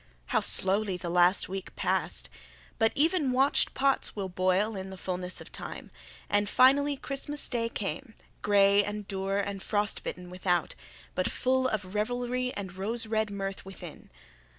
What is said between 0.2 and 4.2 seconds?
How slowly the last week passed! But even watched pots